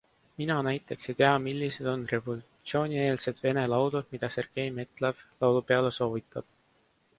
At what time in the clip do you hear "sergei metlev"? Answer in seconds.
4.39-5.23